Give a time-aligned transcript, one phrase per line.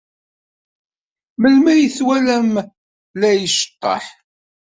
[1.41, 2.51] Melmi ay t-twalam
[3.19, 4.05] la as-iceḍḍeḥ?